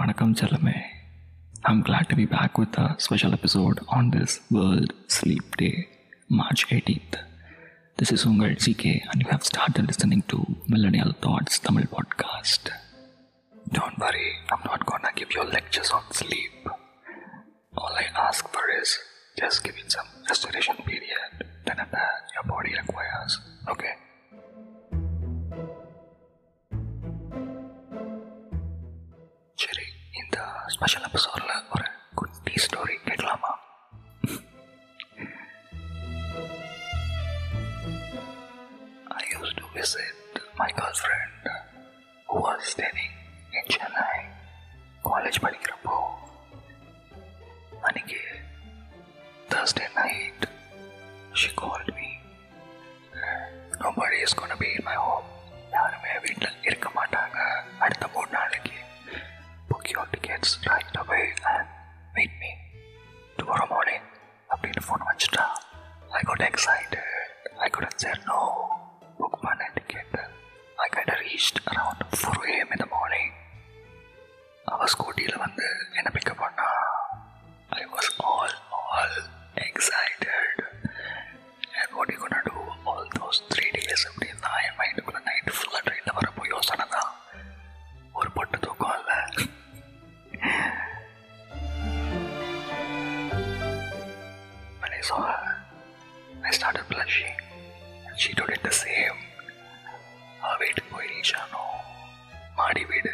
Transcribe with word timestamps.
Vanakkam 0.00 0.34
Chellame. 0.34 0.82
I'm 1.66 1.82
glad 1.82 2.08
to 2.08 2.16
be 2.16 2.24
back 2.24 2.56
with 2.56 2.74
a 2.78 2.96
special 2.98 3.34
episode 3.34 3.80
on 3.88 4.10
this 4.10 4.40
World 4.50 4.94
Sleep 5.08 5.58
Day, 5.58 5.88
March 6.26 6.66
18th. 6.68 7.16
This 7.98 8.10
is 8.10 8.24
Ungal 8.24 8.54
CK, 8.64 8.84
and 9.10 9.20
you 9.20 9.28
have 9.28 9.44
started 9.44 9.86
listening 9.86 10.22
to 10.28 10.38
Millennial 10.68 11.12
Thoughts 11.12 11.58
Tamil 11.58 11.84
podcast. 11.96 12.70
Don't 13.70 13.98
worry, 13.98 14.28
I'm 14.50 14.62
not 14.64 14.86
gonna 14.86 15.12
give 15.14 15.34
you 15.34 15.44
lectures 15.44 15.90
on 15.90 16.04
sleep. 16.12 16.66
All 17.76 17.92
I 18.04 18.06
ask 18.26 18.48
for 18.48 18.66
is 18.80 18.98
just 19.38 19.62
give 19.64 19.76
it 19.76 19.92
some 19.92 20.06
restoration 20.30 20.76
special 30.75 31.05
எபிசோடில் 31.09 31.53
ஒரு 31.75 31.87
குட்டி 32.19 32.55
story 32.65 32.95
கேட்கலாமா 33.07 33.51
I 39.11 39.23
used 39.31 39.57
to 39.57 39.65
visit 39.73 40.15
my 40.57 40.69
girlfriend 40.71 41.43
who 42.29 42.37
was 42.39 42.63
staying 42.65 43.13
in 43.53 43.65
Chennai 43.73 44.17
college 45.05 45.39
படிக்கிறப்போ 45.43 45.95
அன்னைக்கு 47.87 48.21
Thursday 49.51 49.89
night 49.97 50.41
she 51.33 51.49
called 51.61 51.89
me 51.99 52.09
nobody 53.83 54.17
is 54.27 54.33
gonna 54.39 54.59
be 54.63 54.69
in 54.77 54.83
my 54.89 54.97
got 66.39 66.41
excited 66.41 66.99
I 67.61 67.69
couldn't 67.69 67.99
say 67.99 68.13
no 68.27 68.39
book 69.19 69.35
பண்ண 69.43 69.63
ticket 69.77 70.13
I 70.79 70.89
got 70.95 71.09
reached 71.21 71.57
around 71.69 71.97
4 72.13 72.33
a.m. 72.53 72.69
in 72.75 72.81
the 72.83 72.89
morning 72.97 73.31
அவ 74.67 74.85
ஸ்கூட்டியில் 74.93 75.41
வந்து 75.43 75.65
என்ன 75.99 76.09
pickup 76.15 76.41
பண்ணா 76.43 76.69
I 77.81 77.85
was 77.95 78.07
all 78.29 78.51
all 78.79 79.13
excited 79.67 80.57
and 81.79 81.89
what 81.97 82.09
you 82.13 82.19
gonna 82.23 82.41
do 82.49 82.57
all 82.89 83.03
those 83.19 83.39
three 83.53 83.71
days 83.77 84.03
அப்படின்னா 84.09 84.51
என் 84.67 84.77
மைண்டுக்குள்ள 84.81 85.21
night 85.29 85.51
ஃபுல்லாக 85.57 85.83
ட்ரெயினில் 85.87 86.17
வரப்போ 86.19 86.45
யோசனை 86.55 86.87
தான் 86.95 87.11
ஒரு 88.19 88.31
பொட்டு 88.37 88.59
தூக்கம் 88.65 88.95
இல்லை 88.99 89.19
When 94.81 94.93
I 94.93 95.01
saw 95.01 95.21
her, 95.21 95.39
I 95.39 95.45
started 95.45 95.48
blushing. 96.90 97.34
She 98.16 98.34
told 98.34 98.50
it 98.50 98.62
the 98.62 98.72
same. 98.72 99.18
Await 100.42 100.76
Poirishano, 100.90 101.64
Madi 102.56 102.84
Vid. 102.84 103.08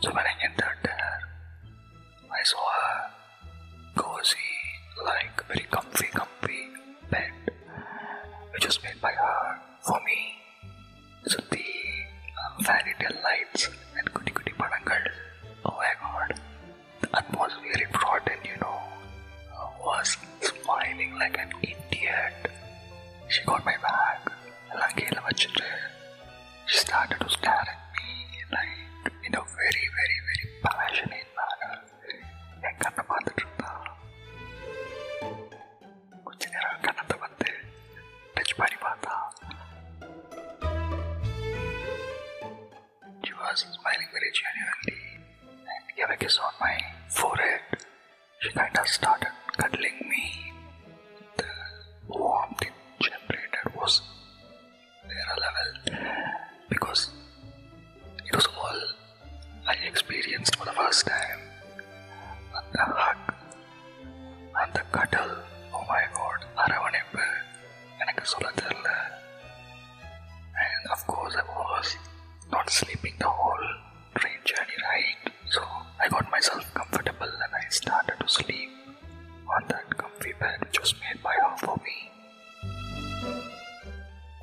So 0.00 0.10
when 0.10 0.24
I 0.24 0.34
entered 0.44 0.78
there, 0.84 1.20
I 2.30 2.42
saw 2.44 2.58
her 2.58 3.10
cozy, 3.96 4.36
like 5.04 5.44
very 5.48 5.66
comfortable. 5.70 5.79
She 23.89 23.89
got 23.89 23.89
my 23.89 23.89
bag, 23.89 24.19
எல்லாம் 24.73 24.95
கீழே 24.97 25.21
வச்சுட்டு 25.27 25.67
she 26.69 26.75
started 26.83 27.19
to 27.23 27.29
stare 27.35 27.65
at 27.73 27.79
me 27.95 28.09
like 28.55 28.75
in 29.27 29.33
a 29.39 29.43
very, 29.59 29.85
very, 29.97 30.17
very 30.27 30.45
passionate 30.65 31.29
manner. 31.39 31.71
என் 32.67 32.77
கண்ணை 32.83 33.03
பார்த்துட்டு 33.11 33.41
இருந்தா 33.45 33.71
கொஞ்ச 36.27 36.43
நேரம் 36.55 36.83
கண்ணத்தை 36.85 37.17
வந்து 37.25 37.49
டச் 38.37 38.55
பண்ணி 38.61 38.79
பார்த்தா 38.85 39.15
She 43.25 43.33
was 43.41 43.59
smiling 43.77 44.09
very 44.17 44.31
genuinely 44.41 44.99
and 45.73 45.83
gave 45.97 46.09
a 46.09 46.19
kiss 46.23 46.37
on 46.47 46.55
my 46.65 46.75
forehead. 47.19 47.63
She 48.41 48.51
kind 48.61 48.77
of 48.83 48.87
started 48.99 49.33
cuddling 49.61 49.99
me. 50.13 50.23
comfy 80.39 80.39
bed 80.39 80.57
which 80.61 80.79
was 80.79 80.93
made 81.01 81.21
by 81.23 81.33
her 81.43 81.55
for 81.63 81.75
me 81.85 81.97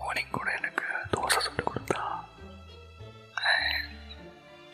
morning 0.00 0.32
கூட 0.36 0.48
எனக்கு 0.58 0.86
தோசை 1.12 1.40
சுட்டு 1.44 1.62
கொடுத்தா 1.68 2.00
and 3.52 3.92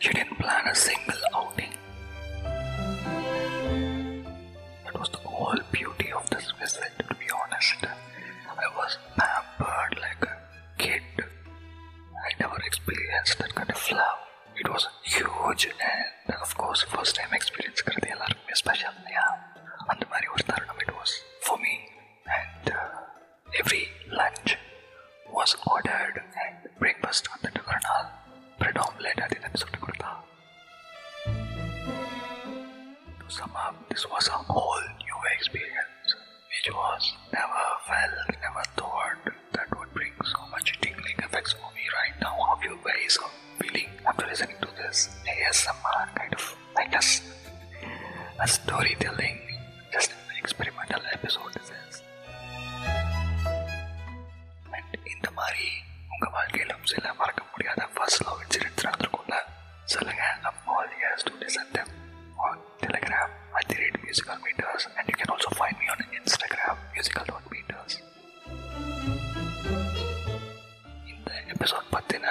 she 0.03 0.09
didn't 0.17 0.37
plan 0.41 0.65
a 0.73 0.77
single 0.87 1.21
outing 1.39 1.73
that 4.85 4.95
was 5.01 5.09
the 5.17 5.23
whole 5.33 5.61
beauty 5.77 6.09
of 6.19 6.25
this 6.33 6.47
visit 6.61 6.91
to 7.09 7.15
be 7.21 7.29
honest 7.41 7.81
I 8.65 8.69
was 8.79 8.93
pampered 9.19 9.95
like 10.05 10.25
a 10.33 10.35
kid 10.83 11.07
I 12.27 12.31
never 12.43 12.59
experienced 12.69 13.37
that 13.41 13.53
kind 13.59 13.71
of 13.77 13.83
love. 13.99 14.19
It 14.61 14.67
was 14.73 14.83
huge 15.15 15.63
and 15.91 16.35
of 16.45 16.51
course 16.61 16.81
first 16.95 17.13
time 17.19 17.33
experience 17.39 17.81
கருது 17.87 18.09
up, 33.53 33.75
this 33.89 34.05
was 34.09 34.27
a 34.27 34.31
whole 34.31 34.81
new 35.05 35.19
experience 35.37 36.09
which 36.49 36.73
was 36.73 37.13
never 37.31 37.65
felt, 37.85 38.41
never 38.41 38.63
thought 38.75 39.17
that 39.53 39.69
would 39.77 39.93
bring 39.93 40.11
so 40.25 40.39
much 40.49 40.73
tingling 40.81 41.13
effects 41.19 41.53
for 41.53 41.69
me 41.77 41.85
right 41.93 42.19
now. 42.21 42.33
How 42.33 42.57
you 42.63 42.79
guys 42.83 43.19
are 43.21 43.29
feeling 43.61 43.89
after 44.07 44.25
listening 44.25 44.55
to 44.61 44.67
this 44.81 45.09
ASMR 45.29 46.15
kind 46.15 46.33
of 46.33 46.55
like 46.75 46.95
us 46.97 47.21
a 48.39 48.47
storytelling, 48.47 49.39
just 49.93 50.09
an 50.11 50.37
experimental 50.39 51.01
episode 51.13 51.53
this 51.53 51.69
is. 51.85 52.01
And 54.73 54.89
இந்த 55.13 55.29
மாதிரி 55.39 55.67
உங்க 56.13 56.27
வாழ்க்கையிலும் 56.35 56.85
சில 56.93 57.13
மறக்க 57.21 57.41
முடியாத 57.53 57.87
first 57.95 58.25
love 58.27 58.41
incidents 58.45 58.85
நடந்திருக்கும்ல 58.87 59.37
சொல்லுங்க 59.95 60.23
musical 64.13 64.37
meters 64.39 64.83
and 64.97 65.05
you 65.07 65.15
can 65.15 65.29
also 65.29 65.49
find 65.51 65.75
me 65.77 65.87
on 65.89 65.99
Instagram 66.19 66.75
musical.meters. 66.93 67.93
இந்த 71.11 71.29
episode 71.53 71.89
பத்தின 71.95 72.25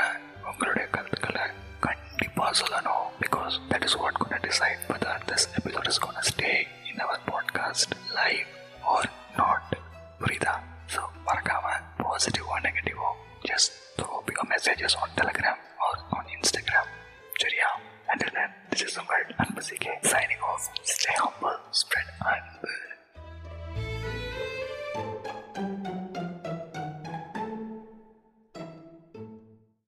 உங்களுடைய 0.51 0.87
கருத்துக்களை 0.97 1.45
கண்டிப்பா 1.87 2.47
சொல்லணும் 2.61 3.07
because 3.23 3.57
that 3.71 3.87
is 3.89 3.99
what 4.03 4.19
gonna 4.23 4.45
decide 4.49 4.83
whether 4.91 5.15
this 5.31 5.45
episode 5.59 5.89
is 5.93 5.99
gonna 6.05 6.25
stay 6.33 6.57
in 6.91 6.97
our 7.07 7.19
podcast 7.31 7.91
live 8.19 8.49
or 8.95 9.03
not 9.41 9.67
புரியுதா 10.23 10.55
so 10.95 11.03
மறக்காம 11.29 11.67
பாசிட்டிவோ 12.03 12.57
நெகட்டிவோ 12.69 13.11
just 13.51 13.73
throw 13.99 14.17
your 14.31 14.47
messages 14.47 14.93
on 15.03 15.09
Telegram 15.21 15.57
or 15.85 15.95
on 16.17 16.25
Instagram 16.39 16.87
சரியா 17.43 17.69
until 18.13 18.31
then 18.37 18.51
this 18.71 18.83
is 18.87 18.93
the 18.99 19.05
word 19.11 19.29
Anbasike 19.45 19.91
signing 20.13 20.43
off 20.51 20.65